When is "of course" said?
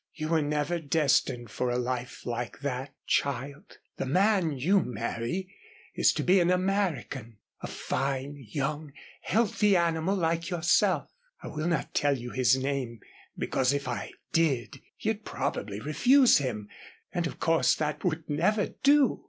17.27-17.75